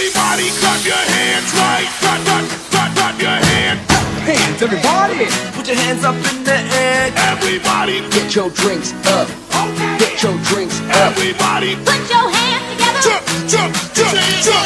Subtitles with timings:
[0.00, 1.84] Everybody clap your hands right.
[2.00, 3.84] Clap, clap, clap, clap your hands.
[4.24, 5.28] Hands, everybody!
[5.52, 7.12] Put your hands up in the air.
[7.28, 9.28] Everybody, Get your drinks up.
[9.52, 10.00] Okay.
[10.00, 11.12] Get your drinks up.
[11.12, 11.76] everybody.
[11.84, 13.00] Put your hands together.
[13.04, 14.64] Jump, jump, jump, jump.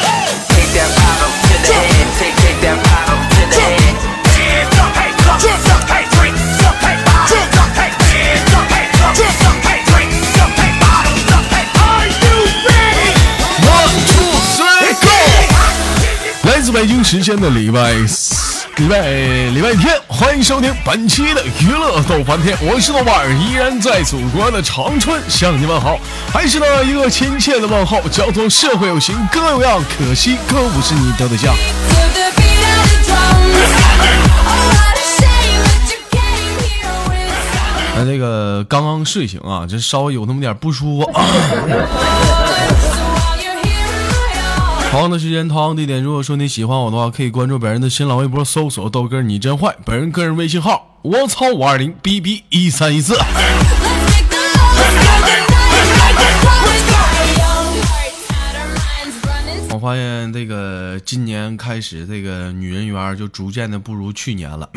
[0.55, 2.07] Take that bottle to the head.
[2.15, 3.91] Take, take that bottle to the head.
[4.39, 5.74] Hands up, hey, jump, jump,
[16.75, 19.09] 北京时间的礼拜四、礼拜
[19.51, 25.97] 礼拜天，欢迎收听本期的娱乐逗翻天，我是豆瓣儿，依然在祖国的长春向你问好，
[26.33, 31.55] 还是那一个亲切的问候，交通社会有型哥有样，可惜哥不是你的对象。
[31.55, 31.59] Oh,
[37.95, 41.09] 那这个刚刚睡醒啊，这稍微有那么点不舒服。
[41.13, 42.84] So
[44.95, 46.01] 同样的时间，同样地点。
[46.01, 53.13] 如果说你喜欢我的话，可以关注本人的新浪微博，搜索“豆哥你真坏”，本人个人微信号：我操五二零 b b 一三一四。
[59.69, 64.69] 我发现这个今年开始，这个女人缘就逐渐的不如去年了。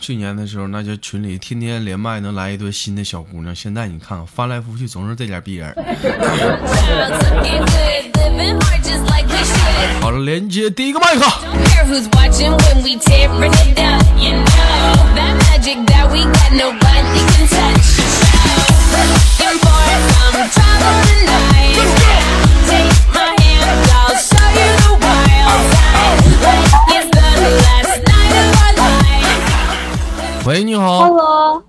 [0.00, 5.76] 去年的时候，那就群里天天连麦能来一堆新的小姑娘，现在你看看翻来覆去总是这点逼人。
[8.39, 8.39] Child's looking good.
[8.39, 10.01] Living hard just like we should.
[10.01, 11.21] 好了，连接第一个麦克。
[11.21, 13.99] Don't care who's watching when we tearing it down.
[14.17, 17.99] You know that magic that we got, nobody can touch.
[18.91, 21.75] Looking for some trouble tonight.
[22.67, 26.21] Take my hand, I'll show you the wild side.
[26.41, 27.27] Like it's the
[27.65, 30.45] last night of our life.
[30.45, 30.99] 喂，你好。
[31.07, 31.63] Hello，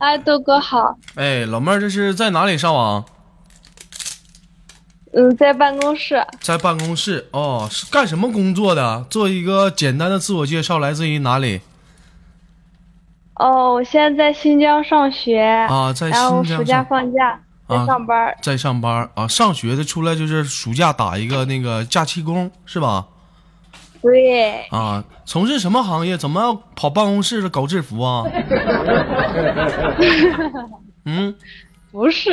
[0.00, 3.04] 哎，豆哥好，哎，老妹儿，这是在哪里上网？
[5.15, 9.05] 嗯，在办公室，在办公室哦，是干什么工作的？
[9.09, 11.61] 做一个简单的自我介绍，来自于哪里
[13.35, 15.93] 哦，我现在在新疆上学，啊？
[15.93, 19.27] 在然后暑假放假，在啊上班儿，在上班啊？
[19.27, 23.07] 上学的出来就是暑假打一个那个假期工是吧？
[24.01, 26.17] 对，啊，从事什么行业？
[26.17, 28.23] 怎么要跑办公室搞制服啊？
[31.05, 31.35] 嗯，
[31.91, 32.31] 不是，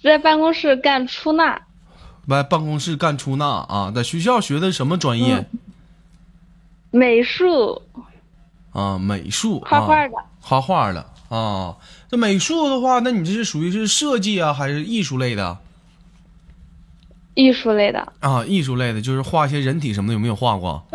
[0.00, 1.60] 是在办公室干出纳，
[2.26, 3.92] 来办公室干出纳啊？
[3.94, 5.46] 在学校学的什么专业、
[6.90, 7.82] 美术，
[8.72, 8.98] 啊？
[8.98, 11.76] 美术，画画的，啊、画画的啊。
[12.08, 15.58] 这美术的话，那你这是属于是设计啊，还是艺术类的？
[17.34, 20.84] 艺术类的，啊，艺术类的，就是画一些人体什么的，有没有画过？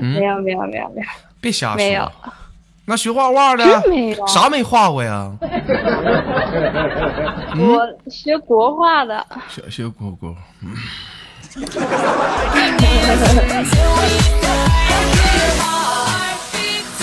[0.00, 1.08] 没有没有没有没有，
[1.40, 1.76] 别瞎说。
[1.76, 2.10] 没有
[2.86, 3.64] 那学画画的
[4.26, 5.32] 啥没画过呀？
[7.56, 10.34] 嗯我学国画的，学学国国。
[10.62, 10.74] 嗯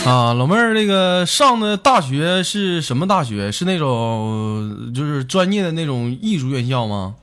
[0.05, 3.51] 啊，老妹儿，那个上的大学是什么大学？
[3.51, 7.15] 是那种就是专业的那种艺术院校吗？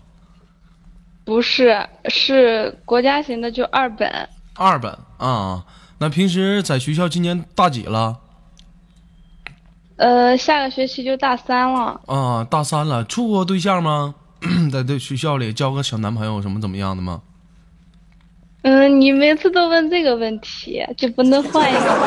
[1.25, 5.65] 不是，是国家型的，就二本，二本啊。
[5.99, 8.17] 那平时在学校今年大几了？
[9.99, 14.15] 呃，下个学期就大三了，啊，大三了，处过对象吗？
[14.73, 17.21] 在这学校里交个小男朋友什么怎么样的吗？
[18.63, 22.07] 嗯，你每次都问这个问题，就不能换一个吗？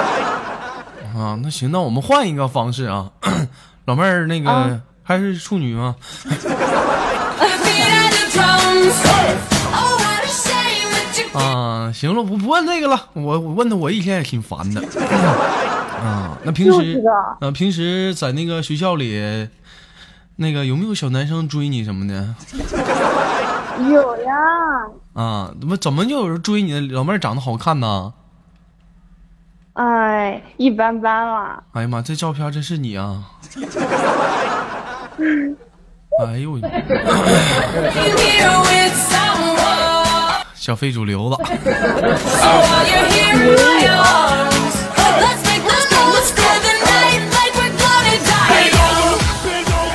[1.13, 3.11] 啊，那行，那我们换一个方式啊，
[3.85, 5.95] 老妹儿，那个、啊还是处女吗.
[9.73, 9.99] Oh,
[11.43, 14.81] 啊，行了，不不问这个了，我我问他，我一天也挺烦的。
[16.01, 17.01] 啊，那平时
[17.39, 19.47] 啊，平时在那个学校里，
[20.37, 22.35] 那个有没有小男生追你什么的？
[23.89, 24.33] 有呀，
[25.13, 26.87] 啊，怎么怎么就有人追你呢？
[26.91, 28.13] 老妹儿长得好看呐？
[29.73, 31.63] 哎，一般般啦。
[31.73, 33.23] 哎呀妈，这照片真是你啊！
[36.25, 36.57] 哎呦
[38.91, 40.41] someone.
[40.53, 41.37] 小非主流子。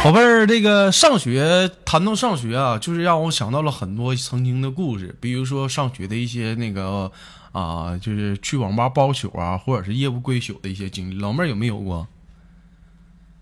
[0.07, 7.11] 宝贝儿，这个上学谈到上学啊，就是让我想到了很多曾经的故事，比如说上学的一些那个
[7.51, 11.19] 啊、就是去网吧包宿啊，或者是夜不归宿的一些经历。
[11.19, 12.07] 老妹儿有没有过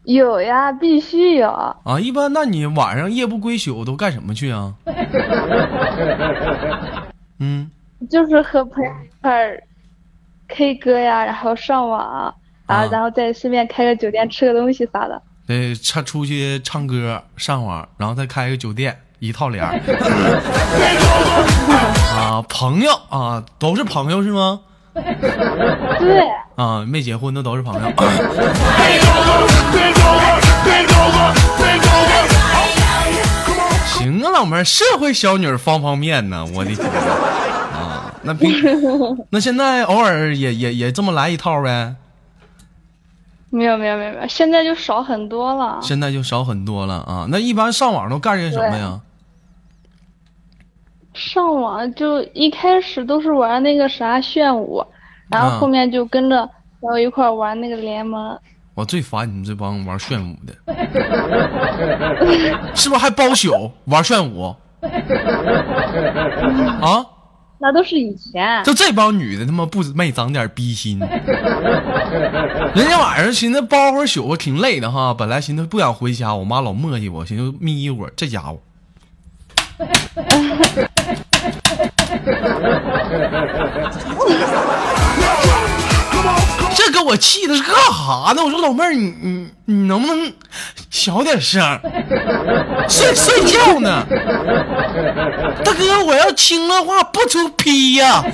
[0.04, 1.50] 有呀，必须有。
[1.50, 2.00] 啊？
[2.00, 4.72] 一般那你晚上夜不归宿都干什么去啊？
[7.40, 7.70] 嗯，
[8.08, 9.62] 就是和朋友一块儿
[10.48, 12.34] K 歌呀，然后上网，
[12.64, 15.20] 啊然后再顺便开个酒店吃个东西啥的。
[15.46, 19.78] 得唱出去唱歌、上网，然后再开个酒店，一套帘儿。
[22.16, 24.60] 啊，朋友啊，都是朋友是吗？
[24.94, 25.02] 对，
[26.56, 27.80] 啊，没结婚的都是朋友。
[33.86, 38.12] 行啊，老妹儿，社会小女儿方方面呢，我的天啊！
[38.22, 38.50] 那平
[39.30, 41.96] 那现在偶尔也也也这么来一套呗，
[43.54, 45.78] 没有没有没有没有，现在就少很多了。
[45.80, 47.26] 现在就少很多了啊。
[47.30, 49.00] 那一般上网都干些什么呀？
[51.14, 54.84] 上网就一开始都是玩那个啥炫舞，
[55.30, 58.36] 然啊后后面就跟着我一块玩那个联盟。
[58.74, 60.52] 我最烦你们这帮玩炫舞的，
[62.74, 64.52] 是不是还包宿玩炫舞？
[66.82, 67.06] 啊，
[67.64, 70.98] 那都是以前，就这帮女的他妈不没长点逼心，
[72.74, 78.60] 人家晚上寻思包会儿宿挺累的哈，本来寻思不想回家，我妈老磨叽我，寻思眯一会儿，这家伙。
[86.74, 88.44] 这给我气的是干哈呢？
[88.44, 90.32] 我说老妹儿，你你你能不能
[90.90, 91.80] 小点声儿？
[92.88, 94.04] 睡睡觉呢？
[95.64, 98.24] 大哥，我要轻的话不出批呀.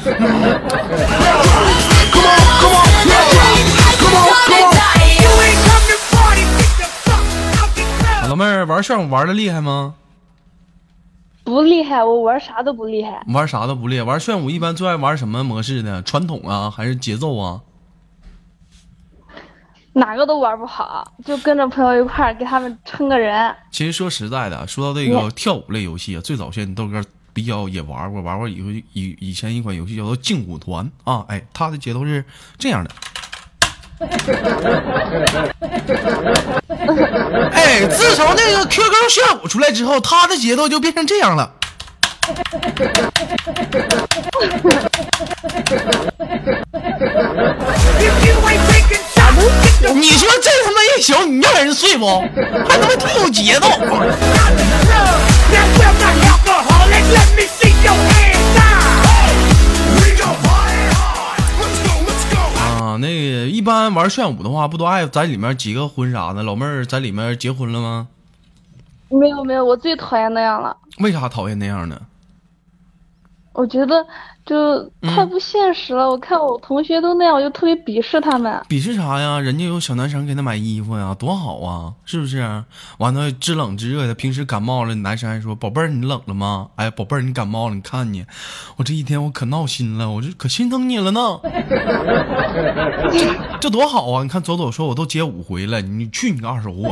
[8.28, 9.94] 老妹儿玩炫舞玩的厉害吗？
[11.44, 13.22] 不厉害，我玩啥都不厉害。
[13.28, 14.04] 玩啥都不厉害。
[14.04, 16.02] 玩炫舞一般最爱玩什么模式呢？
[16.02, 17.60] 传统啊，还是节奏啊？
[19.92, 23.54] 哪个都玩不好，就跟着朋友一块儿给他们撑个人。
[23.70, 27.02] 其实说实在的，说到这个跳舞类游戏啊，最早现在豆哥
[27.32, 32.24] 比较也玩过，玩过以以以前一款游戏叫做劲舞团啊，哎，它的节奏是
[32.56, 32.90] 这样的。
[37.52, 41.52] 哎，自从那个 QQ 炫舞出来之后，它的节奏就变成这样了。
[50.00, 52.06] 你说这他妈一宿，你让人睡不？
[52.66, 53.68] 还他妈挺有节奏。
[62.80, 63.08] 啊，那
[63.46, 66.42] 一般玩炫舞的话，不都爱在里面结个婚啥的？
[66.42, 68.08] 老妹儿在里面结婚了吗？
[69.10, 70.74] 没有没有，我最讨厌那样了。
[71.00, 72.00] 为啥讨厌那样呢？
[73.52, 74.06] 我觉得
[74.46, 76.08] 就太不现实了。
[76.08, 78.62] 我看我同学都那样，我就特别鄙视他们。
[78.68, 79.40] 鄙视啥呀？
[79.40, 82.64] 人家有小男生给他买衣服呀，多好啊，是不是？
[82.98, 88.24] 完了知冷知热的，平时感冒了，男生还说：“宝贝儿，你冷了吗？”哎，宝贝儿，你感冒了，你看你，
[88.76, 91.20] 我这一天我可闹心了，我这可心疼你了呢。
[93.10, 94.22] 这这多好啊！
[94.22, 96.88] 你看左左说我都接五回了，你去你个二手货！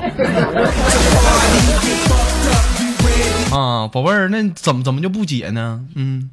[3.56, 5.86] 啊，宝贝儿，那怎么怎么就不解呢？
[5.94, 6.30] 嗯。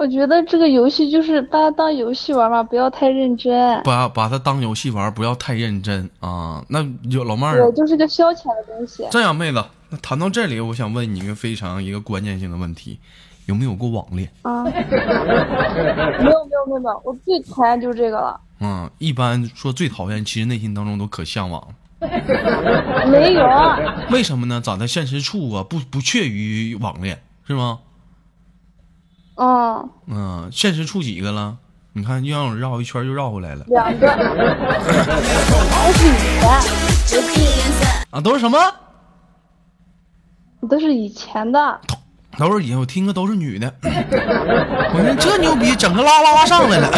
[0.00, 3.82] 我觉得这个游戏就是把它当游戏玩嘛，不要太认真。
[3.82, 6.64] 把把它当游戏玩，不要太认真啊。
[6.68, 9.06] 那有老妹儿我，就是个消遣的东西。
[9.10, 12.98] 这样，妹子，那谈到这里，我想问你一个非常一个关键性的问题：
[13.44, 14.26] 有没有过网恋？
[14.40, 14.80] 啊，没有
[16.46, 18.40] 没有没有我最讨厌就是这个了。
[18.60, 21.62] 嗯，一般说最讨厌，其实内心当中都可向往。
[23.10, 23.46] 没有，
[24.10, 24.62] 为什么呢？
[24.64, 27.80] 长在现实处啊，不不屑于网恋，是吗？
[29.36, 31.56] 嗯，嗯，现实处几个了？
[31.92, 36.12] 你看，又让我绕一圈，又绕回来了两个，都是以
[37.06, 37.18] 前，
[38.10, 38.20] 啊！
[38.20, 38.58] 都是什么？
[40.68, 41.80] 都是以前的。
[42.38, 43.74] 都是以前我听个都是女的。
[43.82, 46.88] 我说这牛逼，整个拉拉上来了。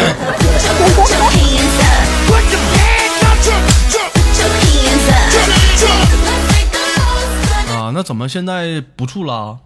[7.74, 9.58] 啊，那怎么现在不处了？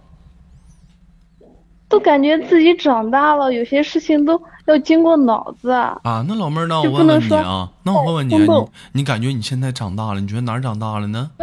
[1.88, 5.70] 都感觉自己长大了，有些事情都要经过脑子。
[5.70, 8.46] 啊，那老妹儿，那我问问你啊，那我问问你你
[8.92, 10.20] 你感觉你现在长大了？
[10.20, 11.30] 你觉得哪儿长大了呢？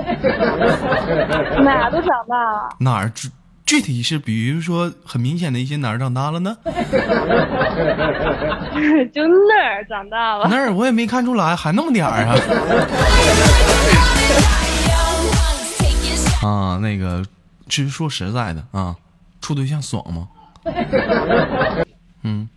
[1.64, 3.30] 哪都长大了，哪儿具
[3.66, 6.58] 具体是，比如说很明显的一些哪儿长大了呢？
[9.14, 10.48] 就那儿长大了。
[10.50, 12.36] 那儿我也没看出来，还那么点儿啊。
[16.46, 17.24] 啊，那个，
[17.70, 18.94] 其实说实在的啊，
[19.44, 20.30] 处对象爽吗？
[22.24, 22.48] 嗯，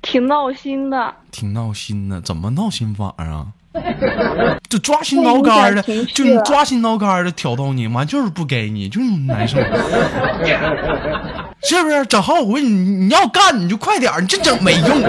[0.00, 3.48] 挺闹心的，挺闹心的，怎么闹心法啊？
[4.70, 5.82] 就抓心挠肝的，
[6.14, 9.58] 就你抓心挠肝的挑逗你，完就是不给你，就是难受，
[11.62, 12.06] 是不是？
[12.06, 15.02] 整好我问你你要干你就快点儿，你这整没用。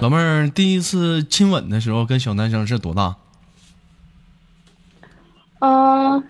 [0.00, 3.16] 老妹儿第一次亲吻的时候跟小男生是多大？
[5.60, 6.22] 嗯、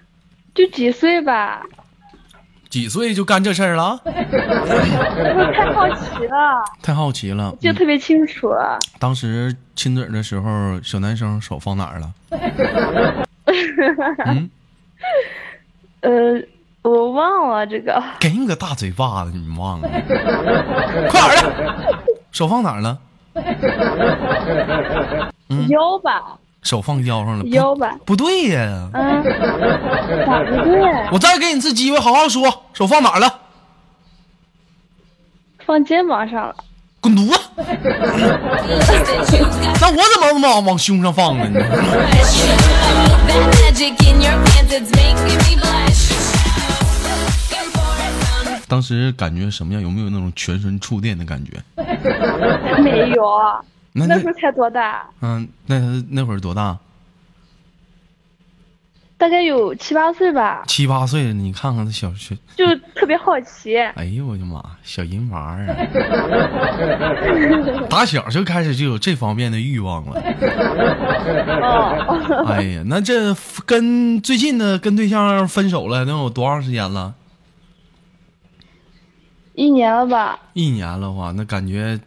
[0.55, 1.63] 就几岁吧，
[2.69, 3.99] 几岁就干这事儿了？
[4.05, 7.53] 太好奇了， 太好奇了。
[7.61, 8.53] 记得特别清楚。
[8.99, 12.13] 当时亲嘴的时候，小男生手放哪儿了？
[14.27, 14.51] 嗯，
[16.03, 16.43] 呃，
[16.83, 19.89] 我忘了这个，给你个大嘴巴子，你忘了？
[21.09, 21.99] 快点儿的，
[22.31, 22.99] 手放哪儿了？
[25.49, 27.45] 嗯腰吧，手放腰上了。
[27.47, 29.23] 腰吧，不对呀，嗯，
[30.27, 31.09] 咋不对？
[31.13, 33.39] 我再给你一次机会，好好说，手放哪儿了？
[35.67, 36.55] 放肩膀上了。
[37.01, 37.41] 滚犊子！
[39.81, 41.45] 那我怎么往往胸上放呢？
[48.69, 49.81] 当时感觉什么样？
[49.83, 51.53] 有没有那种全身触电的感觉？
[52.83, 55.09] 没有，那那那时候才多大？
[55.21, 55.79] 嗯，那
[56.11, 56.79] 那会儿多大？
[59.19, 63.77] 大概有七八岁吧，七八岁，你看看这小小，就特别好奇。
[63.77, 65.77] 哎呦我的妈，小银娃儿啊！
[67.91, 70.19] 打小就开始就有这方面的欲望了。
[71.61, 77.15] 哦，哎呀，那这跟最近的跟对象分手了，能有多长时间了？
[79.55, 80.39] 一年了吧？
[80.55, 82.01] 一年了话，那感觉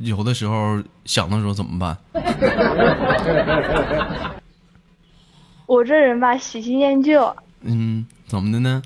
[0.00, 1.96] 有的时候想的时候怎么办？
[5.66, 8.82] 我这人吧，喜新厌旧，嗯，怎么的呢？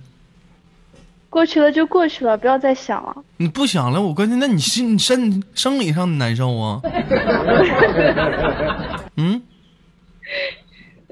[1.30, 3.16] 过去了就过去了，不要再想了。
[3.36, 6.80] 你不想了，我关键那你心身生理上难受啊？
[9.16, 9.42] 嗯，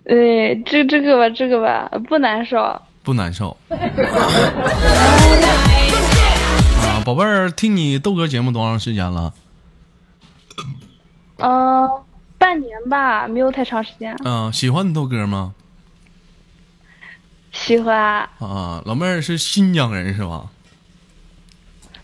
[0.05, 2.83] 对，这这个吧，这个吧，不难受。
[3.03, 3.57] 不难受。
[6.83, 9.33] 啊，宝贝儿，听你豆哥节目多长时间了？
[11.41, 11.89] 嗯、
[12.39, 14.17] 半年吧，没有太长时间。
[14.25, 15.55] 嗯，喜欢你豆哥吗？
[17.53, 17.97] 喜欢，
[18.39, 20.45] 啊，老妹儿是新疆人是吧？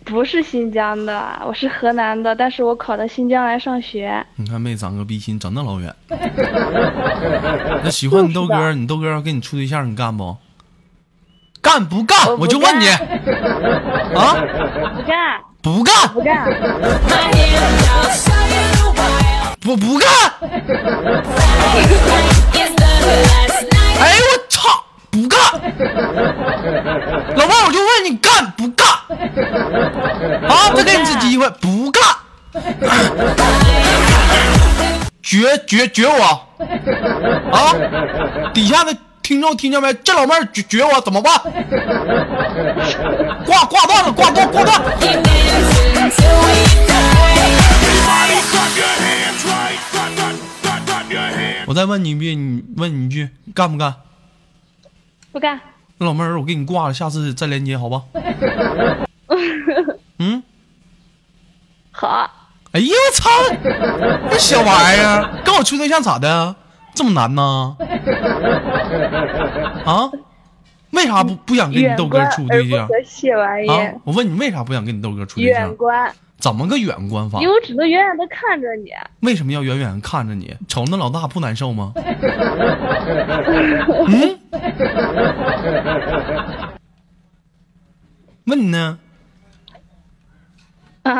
[0.05, 4.25] 不是新疆的，我是河南的，但是我考到新疆来上学。
[4.37, 5.95] 你看没长个逼心，长那老远。
[7.83, 10.37] 那喜欢你豆哥，你豆哥要跟你处对象，你干不？
[11.61, 12.27] 干不干？
[12.29, 12.87] 我不我就问你
[14.15, 14.37] 啊，
[14.95, 16.47] 不干，不干不干，
[19.69, 20.09] 我不干？
[23.99, 24.85] 哎我操！
[25.11, 25.41] 不干！
[27.35, 28.87] 老妹儿，我就问你干不干？
[30.49, 32.01] 啊，再给你次机会，不干！
[35.21, 36.47] 绝绝绝我！
[37.51, 37.75] 啊！
[38.55, 39.93] 底下的听众听见没？
[39.95, 41.41] 这老妹儿绝绝我怎么办？
[43.45, 44.81] 挂挂断了，挂断挂断！
[51.77, 53.95] 再问你一遍，你问你一句，干不干？
[55.31, 55.61] 不干。
[55.99, 58.03] 那老妹儿，我给你挂了，下次再连接，好吧？
[60.19, 60.43] 嗯。
[61.93, 62.31] 好，
[62.73, 63.29] 哎呀，我操！
[64.31, 66.57] 这小玩意儿跟我处对象咋的？
[66.95, 67.77] 这么难呢？
[69.85, 70.09] 啊？
[70.93, 72.89] 为啥不不想跟你豆哥处对象？
[74.05, 75.77] 我问你为啥不想跟你豆哥处对远象？
[75.77, 76.11] 观，
[76.47, 77.49] 怎么个远观法因？
[77.49, 78.91] 为我只能远远的看着你。
[79.19, 80.55] 为什么要远远看着你？
[80.69, 81.93] 瞅那老大不难受吗？
[84.07, 84.39] 嗯？
[88.45, 88.97] 问你呢？
[91.03, 91.13] 啊，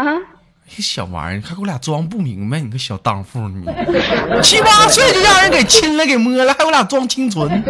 [0.69, 3.65] 这小玩意儿，还给我俩装不明白，你个小荡妇，你
[4.41, 7.51] 七八岁就让人给亲了，给摸了，还给我俩装清纯。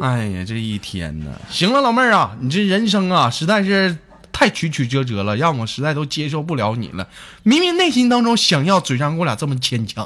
[0.00, 3.96] 哎呀，这一天呐，行了，老妹儿啊，你这人生啊，实在是
[4.42, 7.06] 太曲曲折折了，让我实在都接受不了你了。
[7.44, 10.04] 明明内心当中想要，嘴上给我俩这么牵强，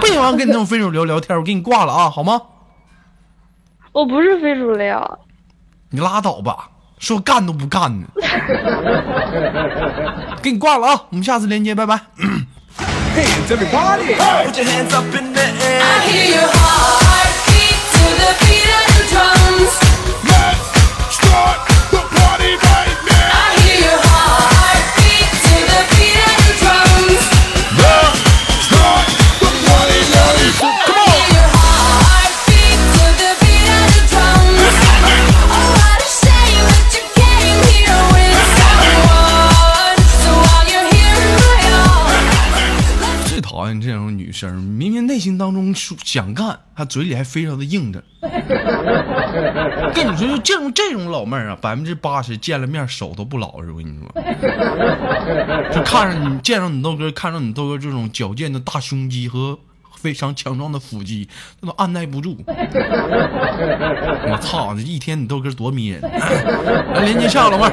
[0.00, 2.42] 不喜欢跟你这种非主流聊天，我给你挂了啊，好吗？
[3.92, 5.20] 我不是非主流。
[5.90, 6.68] 你拉倒吧，
[6.98, 8.08] 说干都不干呢。
[10.42, 11.94] 给你挂了啊，我们下次连接，拜拜。
[13.14, 13.54] Put
[14.56, 15.80] your hands up in the air.
[15.80, 19.72] I hear your heartbeat to the beat of the drums.
[20.26, 20.66] Let's
[21.14, 21.71] start
[44.50, 48.02] 明明内心当中想干，他嘴里还非常的硬着。
[49.94, 53.70] 跟你说，就这种这种老妹儿啊，百分之八十见了面手都不老实。
[53.70, 54.08] 我跟你说，
[55.72, 59.58] 就看着你见着你豆哥，看着你豆哥这种矫健的大胸肌和
[59.96, 61.28] 非常强壮的腹肌，
[61.60, 62.36] 那都按耐不住。
[62.46, 64.74] 我操！
[64.74, 66.00] 这一天你豆哥多迷人！
[66.02, 67.72] 来连接上老妹儿。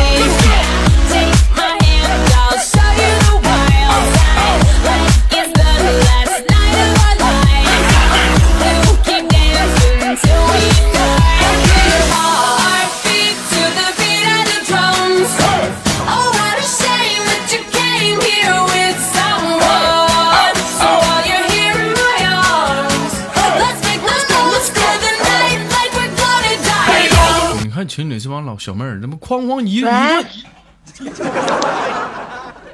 [27.81, 30.23] 看群里这帮老小妹儿，这不哐哐一一喂顿。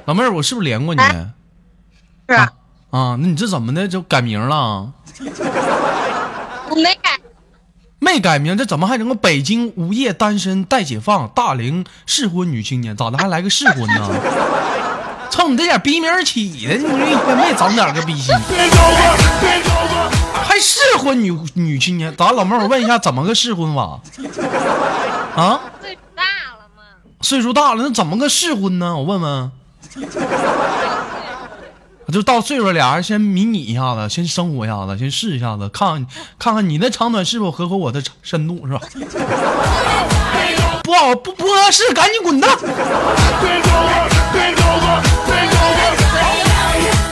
[0.04, 1.00] 老妹儿，我是不是连过你？
[2.28, 2.52] 是啊，
[2.90, 3.88] 啊，那你这怎么的？
[3.88, 4.92] 就改名了？
[6.68, 7.18] 我没改，
[7.98, 12.94] 没改名，这怎么还整个北京无业单身待解放大龄适婚女青年？
[12.94, 14.10] 咋的还来个适婚呢？
[15.32, 18.34] 冲你这点逼名起的，你说一天没长点个逼心.
[20.60, 22.14] 适婚女女青年？
[22.16, 24.00] 咋，老妹儿，我问一下，怎么个适婚法？
[25.36, 26.22] 啊，岁数大
[26.56, 26.82] 了嘛，
[27.20, 28.96] 岁数大了，那怎么个适婚呢？
[28.96, 29.52] 我问问。
[32.10, 36.06] 就到岁数，俩人先迷你一下子，先生活一下子，先试一下子，看看
[36.38, 38.80] 看看你的长短是否合乎我的深度，是吧？
[40.82, 42.50] 不好不不合适，赶紧滚蛋！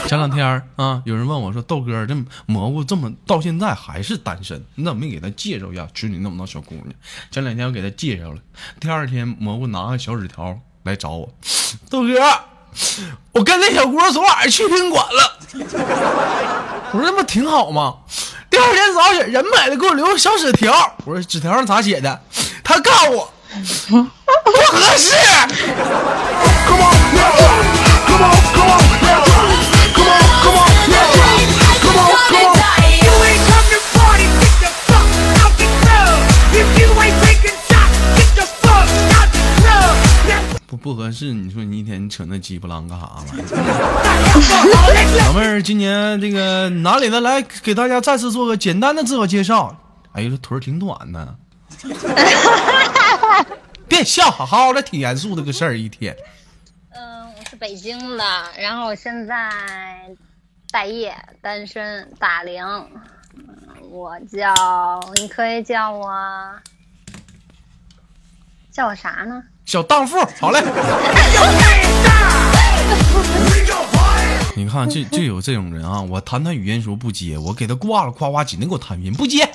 [0.07, 6.87] 前两天儿啊，有人问我说：“豆哥，这蘑菇这么到现在还是单身，你怎么没给他介绍一下群里那么多小姑娘？”
[7.29, 8.37] 前两天我给他介绍了，
[8.79, 11.27] 第二天蘑菇拿个小纸条来找我，
[11.89, 12.13] 豆哥，
[13.33, 15.39] 我跟那小姑昨晚上去宾馆了。
[16.93, 17.95] 我说那不挺好吗？
[18.49, 22.21] 第二天早起人买了给我留个小纸条，我说纸条上咋写的？
[22.63, 23.33] 他告诉我
[23.89, 24.01] 不
[24.71, 25.13] 合适。
[40.77, 43.45] 不不合适，你说你一天你扯那鸡巴狼干啥玩意儿？
[45.25, 49.75] 老妹儿，今年这个哪里的来给大家再次做个简单的自我介绍。
[50.13, 51.35] 哎呦，这腿儿挺短呢。
[53.87, 56.15] 别笑，好好的，挺严肃的个事儿，一天。
[56.91, 58.23] 嗯，我是北京的，
[58.57, 59.49] 然后我现在
[60.71, 62.63] 待业，单身，大龄，
[63.35, 63.45] 嗯
[63.89, 64.53] 我叫，
[65.15, 66.11] 你可以叫我，
[68.71, 69.41] 叫我啥呢？
[69.67, 70.63] 小荡妇，好嘞。
[74.55, 75.99] 你看，这就有这种人啊！
[76.01, 79.45] 我弹他语音时候不接，我给他挂了，夸夸紧的给我弹语音，不接。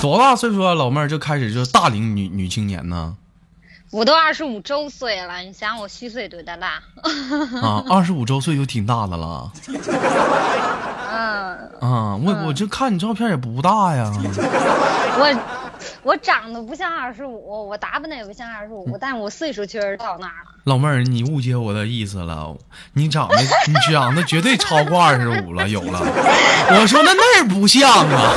[0.00, 3.14] 多大岁数啊，老妹儿就开始就大龄女女青年呢？
[3.90, 6.80] 我都二十五周岁了，你想我虚岁多大大？
[7.60, 9.52] 啊，二十五周岁就挺大的了。
[11.12, 14.10] 嗯，啊，我我这看你照片也不大呀。
[15.18, 15.69] 我
[16.02, 20.50] 我长得不像二十五，我打扮的也不像二十五，但我岁数确实到那儿了。
[20.64, 22.56] 老妹儿，你误解我的意思了，
[22.92, 26.00] 你长得你长得绝对超过二十五了，有了。
[26.00, 28.34] 我说那那儿不像啊。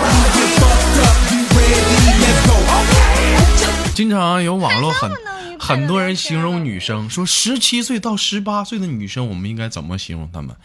[3.93, 5.12] 经常有网络很
[5.60, 10.56] 很多人形容女生，说十七岁到十八岁的女生，我们应该怎么形容她们？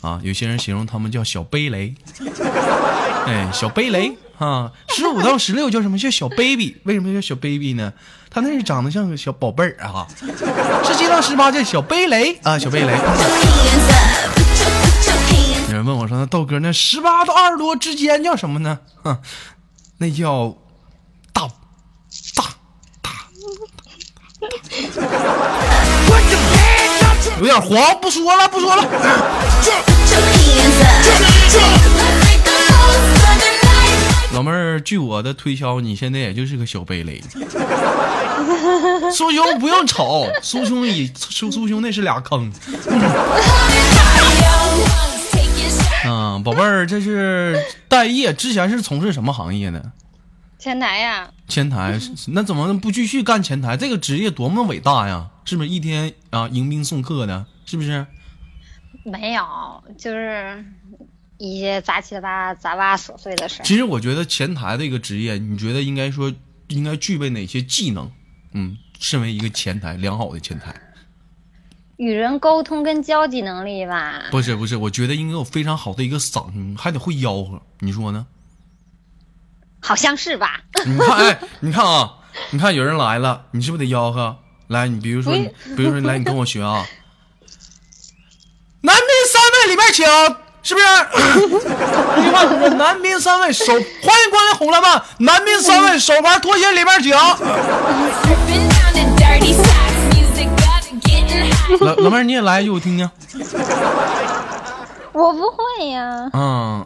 [0.00, 1.92] 啊，有些人形容她们叫小蓓蕾，
[3.28, 5.98] 哎，小贝雷啊，十五到十六叫什么？
[5.98, 7.92] 叫小 baby，为什么叫小 baby 呢？
[8.30, 10.06] 他那是长得像个小宝贝儿啊。
[10.82, 12.38] 十七到十八叫小贝雷。
[12.42, 12.92] 啊，小贝雷。
[15.68, 19.18] 有人问我说：“那豆哥，那十八到二十多之间叫什么呢？”哼，
[19.98, 20.56] 那叫
[21.34, 21.42] 大。
[22.34, 22.44] 大。
[23.02, 23.10] 大，
[27.40, 28.82] 有点黄，不说了，不说了。
[34.34, 37.22] 老妹儿，据我的推敲，你现在也就是个小蓓蕾。
[39.12, 42.52] 苏兄不用瞅，苏兄以苏苏兄那是俩坑。
[46.04, 49.92] 嗯，宝贝儿，这是待业，之前是从事什么行业的？
[50.58, 53.76] 前台呀，前台，那怎么不继续干前台？
[53.76, 55.28] 这个职业多么伟大呀！
[55.44, 57.46] 是不是一天啊迎宾送客的？
[57.64, 58.06] 是不是？
[59.04, 59.44] 没有，
[59.96, 60.64] 就是
[61.38, 63.62] 一些杂七杂杂八琐碎的事。
[63.64, 66.32] 其实我觉得前台这个职业，你觉得应该说
[66.66, 68.10] 应该具备哪些技能？
[68.52, 70.74] 嗯，身为一个前台，良好的前台。
[71.96, 78.26] 与人沟通跟交际能力吧，不是不是，我觉得应该有非常好的一个嗓音，还得会吆喝，你说呢？
[79.80, 80.60] 好像是吧？
[80.86, 82.18] 你看，哎，你看啊，
[82.50, 84.38] 你看有人来了，你是不是得吆喝？
[84.68, 86.86] 来，你比如说，你比如说，来，你跟我学啊。
[88.80, 90.06] 男宾三位里面请，
[90.68, 90.86] 是不是？
[92.20, 95.02] 一句话说，男宾三位手，欢迎光临红蓝漫。
[95.16, 97.16] 男宾三位手牌拖鞋里边请。
[101.80, 103.10] 老老妹儿你也来一句我听听。
[105.12, 106.84] 我不会呀，嗯，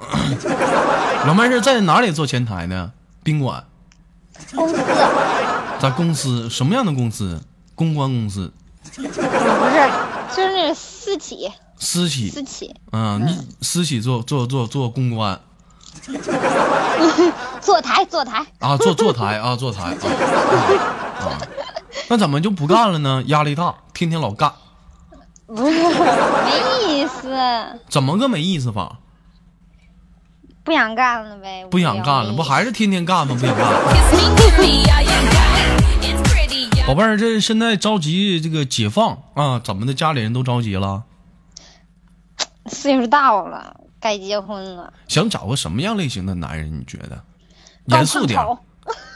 [1.26, 2.92] 老妹儿是在哪里做前台呢？
[3.24, 3.64] 宾馆，
[4.54, 4.78] 公司
[5.80, 7.40] 在公司什么样的公司？
[7.74, 8.52] 公关公司，
[8.94, 9.10] 不是，
[10.36, 11.50] 就是那个私企，
[11.82, 12.30] 私企。
[12.30, 15.40] 私企嗯，你私企做做做做公关
[17.60, 21.38] 坐台坐台，啊，坐坐台啊，坐台啊啊啊！
[22.08, 23.24] 那怎么就不干了呢？
[23.26, 24.52] 压力大，天天老干，
[25.46, 25.82] 不 是没
[26.86, 27.36] 意思，
[27.88, 28.98] 怎么个没意思法？
[30.62, 33.36] 不想干了呗，不想干了，不还是天天干吗？
[33.38, 33.66] 不想干。
[36.86, 39.92] 宝贝儿，这现在着急这个解放啊，怎么的？
[39.94, 41.02] 家里人都着急了，
[42.66, 46.72] 岁数大了，该结婚了，想找个什么样类型的男人？
[46.78, 47.20] 你觉得？
[47.86, 48.40] 严肃点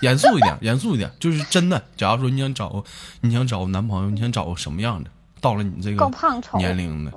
[0.01, 1.81] 严肃一点，严肃一点，就是真的。
[1.97, 2.83] 假如说你想找个，
[3.21, 5.11] 你想找个男朋友，你想找个什么样的？
[5.41, 7.13] 到了你这个高胖丑年龄的，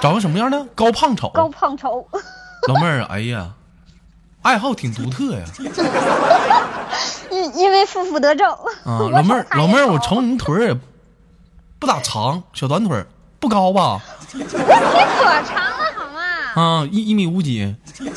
[0.00, 0.62] 找个什么样的？
[0.74, 1.30] 高胖丑。
[1.30, 2.06] 高胖丑，
[2.68, 3.54] 老妹儿，哎呀，
[4.42, 5.44] 爱好挺独特呀。
[7.30, 8.50] 因因为负负得正
[8.84, 10.78] 啊，老妹儿老妹儿，我瞅你腿儿也
[11.78, 13.06] 不咋长，小短腿儿，
[13.40, 14.02] 不高吧？
[14.34, 16.20] 我腿可长了好吗？
[16.54, 17.56] 啊，一一米五几？
[17.58, 18.10] 一米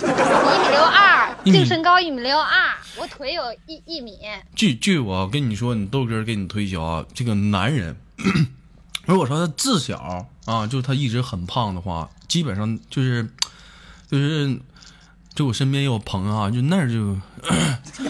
[0.71, 4.17] 六二，净身高一米六二，我腿有一一米。
[4.55, 7.97] 据据我跟你说，你豆哥给你推销啊，这个男人，
[9.05, 13.27] 如果说他自小啊，就是他一直很胖的话，基本上就是
[14.09, 14.57] 就是，
[15.35, 17.53] 就我身边也有朋友啊，就那儿就， 他
[17.99, 18.09] 就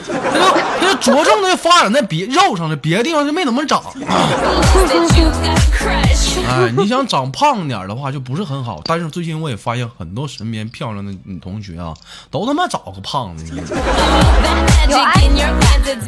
[0.80, 3.82] 他就着重的发展在别肉上了，别的地方就没怎么长。
[6.48, 8.80] 哎，你想长胖点的话，就不是很好。
[8.86, 11.96] 但是最近我也发现很多身边漂亮的女同学啊，
[12.30, 13.46] 都他妈找个胖 子。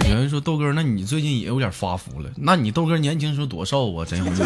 [0.08, 2.30] 有人说豆哥，那你最近也有点发福了。
[2.36, 4.44] 那你豆哥年轻时候多瘦啊，真有意思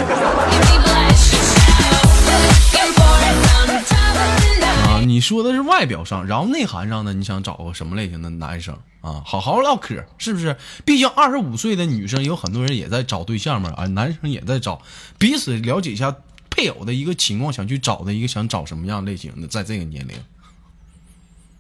[5.02, 5.06] 啊！
[5.06, 7.14] 你说的是外表上，然后内涵上呢？
[7.14, 9.22] 你想找个什么类型的男生啊？
[9.26, 10.56] 好好唠嗑，是不是？
[10.86, 14.82] 毕竟二十五岁的女生有很多人也在找对象嘛，啊，男生也在找，
[15.18, 16.16] 彼此了解一下
[16.50, 20.16] 配偶的一个情况，想去找的一个想找什么样类型的，在这个年龄，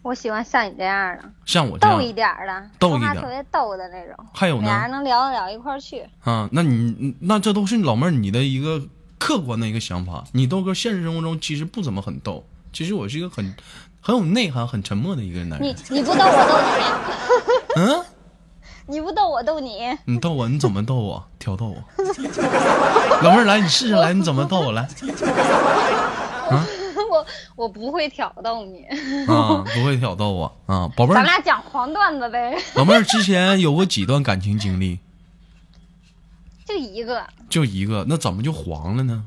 [0.01, 6.03] 我喜欢像你这样的，像我这样逗一点的，逗一点特别逗的那种，还有呢俩人能聊得了一块儿去。
[6.23, 8.81] 啊，那你那这都是老妹儿你的一个
[9.17, 10.23] 客观的一个想法。
[10.33, 13.53] 你豆哥现实生活中其实不怎么很逗，其实我是一个很
[13.99, 15.75] 很有内涵、很沉默的一个男你人。
[15.89, 16.55] 你不逗我逗
[17.75, 18.05] 嗯，
[18.87, 21.27] 你，你不逗我逗你，你逗我，你怎么逗我？
[21.39, 21.83] 挑逗我。
[23.21, 24.87] 老妹儿来，你试试来，你怎么逗我来？
[27.11, 27.25] 我
[27.57, 28.85] 我不会挑逗你，
[29.27, 31.15] 啊，不会挑逗我啊，宝贝儿。
[31.15, 34.97] 咱俩讲黄段子呗，老妹儿之前有过几段感情经历？
[36.65, 39.25] 就一个就一个，那怎么就黄了呢？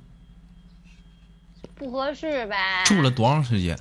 [1.76, 3.76] 不合适呗，住了多长时间？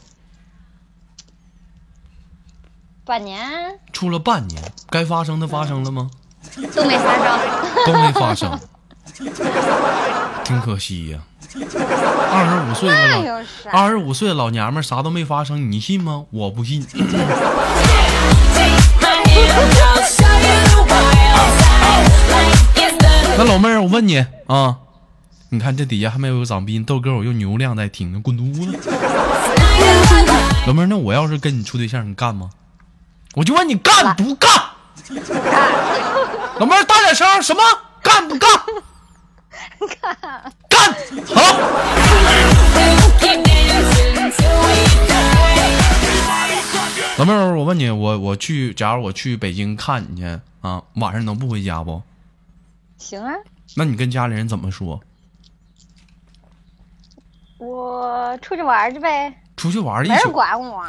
[3.05, 6.09] 半年住了半年，该发生的发生了吗？
[6.75, 7.39] 都没发生，
[7.85, 8.59] 都没发生，
[10.43, 11.19] 挺可惜呀。
[12.31, 12.89] 二十五岁？
[13.71, 16.25] 二十五岁的老娘们儿啥都没发生，你信吗？
[16.31, 16.85] 我不信。
[23.35, 24.77] 那老妹儿，我问你啊，
[25.53, 28.65] 你看这底下还没有个长斌，豆哥我用流量在听呢，滚犊子
[30.65, 32.49] 老妹儿，那我要是跟你处对象，你干吗？
[33.35, 34.49] 我就问你干不干？
[36.57, 37.61] 老妹儿大点声，什么
[38.01, 38.49] 干不干？
[40.01, 40.17] 干
[40.67, 40.91] 干
[41.27, 41.43] 好。
[47.17, 52.01] 老妹儿，我问你，我我去，假如我去北京看你去啊，晚上能不回家不？
[52.97, 53.31] 行啊，
[53.75, 54.99] 那你跟家里人怎么说？
[57.63, 60.83] 我出去玩去呗，出去玩没人，管我。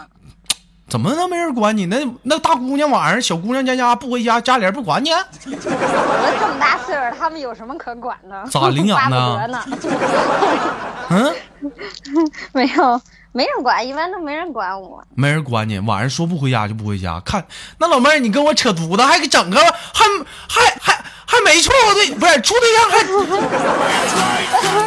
[0.87, 1.87] 怎么能没人管你？
[1.87, 5.11] 那那大姑娘晚上小姑娘家家不回家，家里人不管你？
[5.11, 5.17] 我
[5.51, 8.45] 都这么大岁数，他们有什么可管的？
[8.51, 9.59] 咋领养的？
[11.11, 11.35] 嗯，
[12.53, 13.01] 没有，
[13.37, 15.03] 没人管，一般都没人管我。
[15.17, 17.19] 没人管你，晚上说不回家就不回家。
[17.25, 17.45] 看
[17.79, 20.05] 那老妹儿，你跟我扯犊子，还给整个还
[20.49, 23.03] 还还还没处对，不是处对象还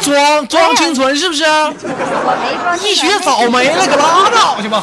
[0.00, 1.44] 装装清纯是不是？
[1.44, 4.82] 我没装一学早没了，可拉倒去吧。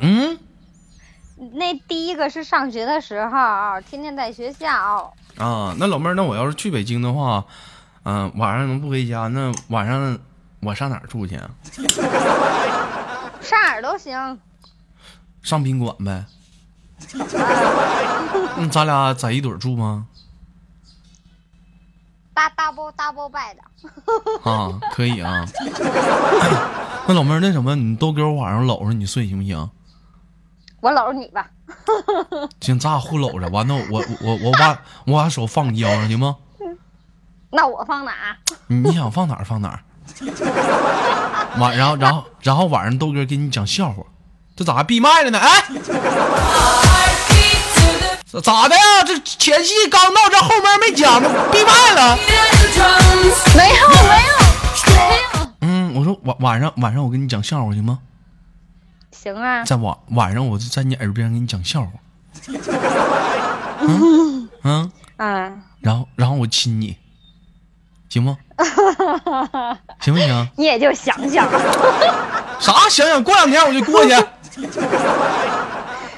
[0.00, 0.36] 嗯
[1.54, 7.44] 那第一个是上学的时候，天天在学校，啊，那老妹儿，那我要是去北京的话，
[8.04, 9.28] 嗯、晚上能不回家？
[9.28, 10.18] 那晚上
[10.60, 11.50] 我上哪儿住去啊？
[13.40, 14.38] 上哪儿都行。
[15.42, 16.24] 上宾馆呗。
[18.56, 20.06] 那咱俩在一堆住吗？
[22.34, 23.56] 大 double double bed，
[24.42, 25.44] 啊，可以啊。
[27.06, 29.70] 那老妹儿，那什么，你都给我晚上搂着你睡行不行？
[30.80, 31.50] 我搂着你吧。
[32.60, 33.48] 行，咱俩互搂着。
[33.48, 36.36] 完了，我我我把我把手放你腰上行吗？
[37.52, 38.12] 那我放哪？
[38.66, 39.78] 你你想放哪儿放哪儿。
[41.60, 44.02] 晚然后然后然后晚上豆哥给你讲笑话，
[44.56, 45.38] 这咋还闭麦了呢？
[45.38, 45.62] 哎，
[48.26, 48.82] 咋咋的呀？
[49.06, 52.16] 这前戏刚到这，后面没讲呢，闭麦了。
[53.54, 55.48] 没有没有没有。
[55.60, 57.98] 嗯，我说晚晚上晚上我给你讲笑话行吗？
[59.12, 61.90] 行啊，在晚晚上我就在你耳边给你讲笑话。
[63.84, 66.96] 嗯嗯，嗯，然后然后我亲你，
[68.12, 68.36] 行吗？
[70.00, 70.48] 行不行？
[70.56, 71.48] 你也就想想，
[72.60, 72.74] 啥？
[72.90, 74.10] 想想过两天我就过去，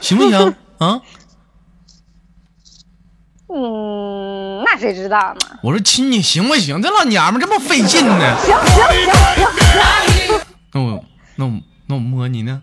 [0.00, 0.54] 行不行？
[0.78, 1.00] 啊？
[3.48, 5.38] 嗯，那谁知道呢？
[5.62, 6.83] 我说亲你行不行？
[6.83, 8.37] 这老娘们这么费劲呢？
[8.44, 8.85] 行行行
[9.37, 9.46] 行，
[10.72, 11.04] 那我
[11.37, 11.52] 那我
[11.87, 12.61] 那我摸你呢？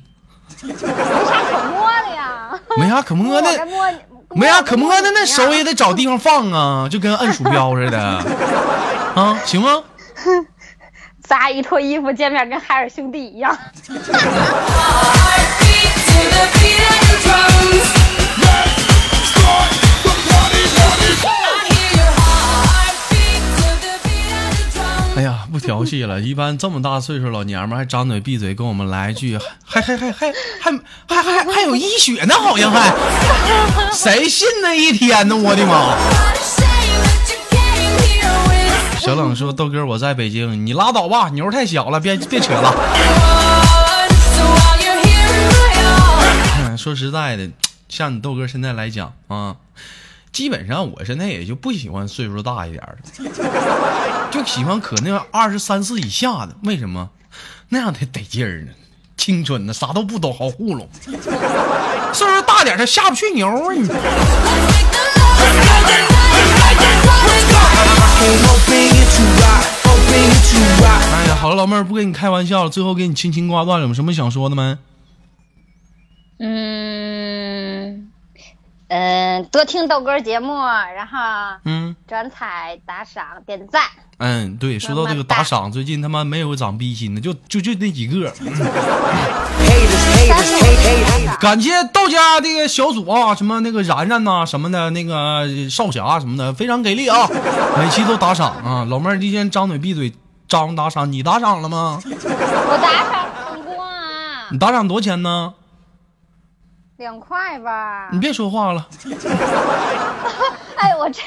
[0.62, 0.88] 没啥
[1.42, 2.52] 可摸的呀。
[2.76, 3.48] 没啥可摸的
[4.34, 8.22] 没啥可摸的，那手也也得找地方放啊，就跟摁鼠标似的，
[9.16, 9.84] 啊，行吗？
[11.28, 13.58] 仨一脱衣服见面跟海尔兄弟一样。
[25.14, 32.94] 哎呀，不调戏了，一般这么大岁数老娘们还张嘴闭嘴跟我们来一句，还还还还还还还还有医学呢，好像还，
[33.94, 35.36] 谁信那一天呢？
[35.36, 35.96] 我的妈！
[39.02, 42.72] 小冷说：“豆哥，我在北京，你拉倒吧，牛太小了，别别扯了。
[46.60, 47.50] 嗯说实在的，
[47.90, 49.56] 像你豆哥现在来讲啊，
[50.32, 52.84] 基本上我现在也就不喜欢岁数大一点
[53.24, 53.32] 的，
[54.30, 56.56] 就喜欢可那二十三四以下的。
[56.64, 57.10] 为什么？
[57.70, 58.72] 那样才得劲儿呢，
[59.18, 60.88] 青春呢，啥都不懂，好糊弄。
[62.14, 63.90] 岁数大点的，下不去牛啊你。
[71.14, 74.78] 哎呀，好了，老妹儿，不跟你开玩笑了，最后给你轻轻挂断了，有什么想说的没？
[76.40, 77.51] 嗯
[78.94, 81.18] 嗯，多听豆哥节目，然后
[81.64, 83.84] 嗯转采、打赏、点赞。
[84.18, 88.30] 嗯，对，说到这个打赏，最近他妈没有长逼心的，就就就那几个。
[91.40, 97.30] 感谢道家这个小组啊，什么那个然然呐、什么的，那个少侠什么的，非常给力啊！
[97.80, 100.14] 每期都打赏啊，老妹儿今天张嘴闭嘴
[100.50, 102.02] 张打赏，你打赏了吗？
[102.04, 105.54] 我打赏成功啊你，打赏多少钱呢？
[107.02, 108.20] 两块吧你。
[108.20, 108.88] 别说话了，
[110.78, 111.22] 哎，我这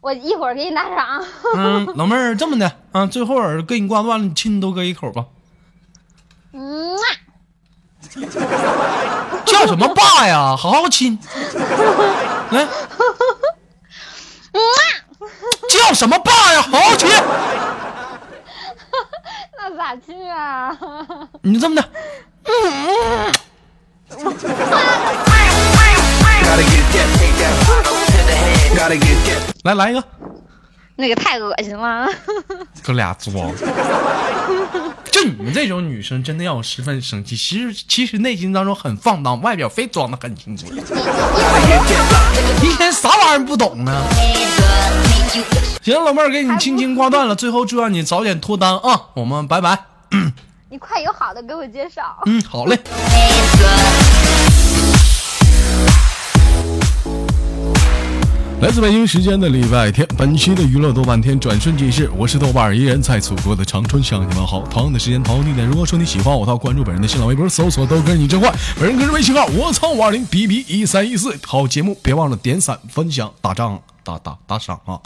[0.00, 1.24] 我一会儿给你打赏。
[1.54, 5.26] 嗯，老妹儿这么的啊，最后儿给你挂断了，你亲都搁一口吧。
[6.52, 7.02] 嗯啊，
[9.46, 10.56] 叫什么爸呀？
[10.56, 11.16] 好好亲，
[12.50, 12.66] 来，
[15.68, 16.60] 叫什么爸呀？
[16.60, 17.08] 好好亲，
[19.56, 20.76] 那咋去啊？
[21.42, 21.88] 你就这么的
[29.62, 30.02] 来来一个，
[30.96, 32.08] 那个太恶心了。
[32.82, 33.52] 哥俩装。
[35.12, 37.36] 就你们这种女生，真的让我十分生气。
[37.36, 40.66] 其实，其实内心当中很放荡，外表非装的很清楚。
[42.62, 44.02] 一天啥玩意儿不懂呢？
[45.82, 47.34] 行，老妹儿给你轻轻挂断了。
[47.36, 49.00] 最后祝愿你早点脱单啊！
[49.14, 49.78] 我们拜拜。
[50.68, 52.02] 你快有好的给我介绍。
[52.26, 52.78] 嗯，好嘞。
[58.60, 64.60] 来自北京时间的礼拜天，本期的娱乐豆瓣天转瞬即逝，我是豆瓣儿，依然在祖国的长春向你们好。
[64.68, 71.34] 同样的时间，同样地点，如果说你喜欢我到，关注本人的新浪微博，搜索豆哥你真坏，本人个人微信号我操五二零 b b 一三一四。
[71.46, 75.00] 好节目，别忘了点赞、分享、打赏、打打打赏啊！